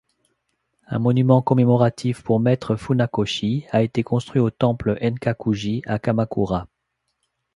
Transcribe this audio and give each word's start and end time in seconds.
Un 0.87 0.97
monument 0.97 1.43
commémoratif 1.43 2.23
pour 2.23 2.39
Maître 2.39 2.75
Funakoshi 2.75 3.65
a 3.69 3.83
été 3.83 4.01
construit 4.01 4.41
au 4.41 4.49
temple 4.49 4.97
Enkakuji, 4.99 5.83
à 5.85 5.99
Kamakura. 5.99 6.67